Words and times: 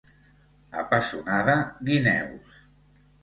A 0.83 0.85
Pessonada, 0.93 1.57
guineus. 1.89 2.57